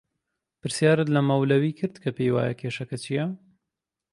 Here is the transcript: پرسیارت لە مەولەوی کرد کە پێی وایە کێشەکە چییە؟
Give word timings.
پرسیارت 0.61 1.07
لە 1.15 1.21
مەولەوی 1.27 1.77
کرد 1.79 1.95
کە 2.03 2.09
پێی 2.15 2.33
وایە 2.35 2.53
کێشەکە 2.61 2.97
چییە؟ 3.03 3.25